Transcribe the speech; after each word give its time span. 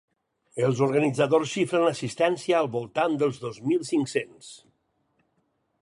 Els 0.67 0.79
organitzadors 0.85 1.51
xifren 1.51 1.85
l’assistència 1.87 2.57
al 2.61 2.71
voltant 2.77 3.19
dels 3.25 3.39
dos 3.45 3.61
mil 3.69 3.87
cinc-cents. 3.91 4.53